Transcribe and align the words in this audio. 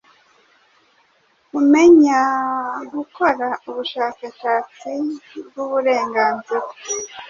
kumenyagukora 1.49 3.49
ubushakashatsi 3.69 4.91
bwuburenganzira 5.47 6.65